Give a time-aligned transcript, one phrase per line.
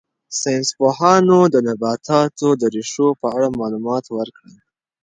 [0.39, 4.55] ساینس پوهانو د نباتاتو د ریښو په اړه معلومات ورکړل.